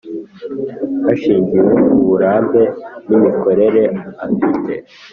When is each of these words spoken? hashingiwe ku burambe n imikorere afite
hashingiwe 1.03 1.69
ku 1.85 1.95
burambe 2.07 2.61
n 3.07 3.09
imikorere 3.17 3.81
afite 4.25 4.73